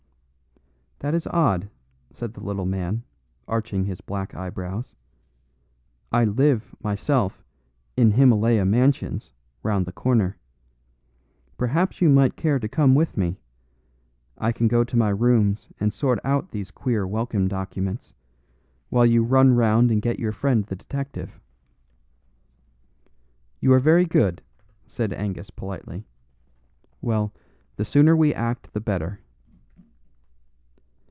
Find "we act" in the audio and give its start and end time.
28.15-28.71